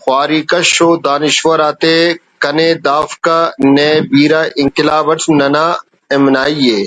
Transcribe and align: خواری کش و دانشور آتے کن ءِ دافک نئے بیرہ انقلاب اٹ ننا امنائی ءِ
خواری 0.00 0.40
کش 0.50 0.70
و 0.86 0.88
دانشور 1.04 1.60
آتے 1.68 1.94
کن 2.42 2.58
ءِ 2.66 2.68
دافک 2.84 3.24
نئے 3.74 3.92
بیرہ 4.10 4.42
انقلاب 4.60 5.06
اٹ 5.12 5.20
ننا 5.38 5.66
امنائی 6.14 6.60
ءِ 6.78 6.80